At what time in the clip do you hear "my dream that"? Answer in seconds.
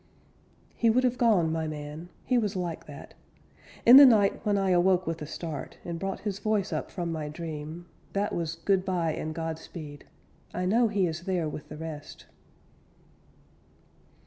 7.11-8.33